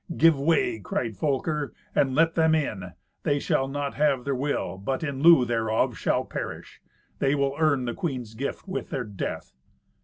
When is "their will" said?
4.25-4.79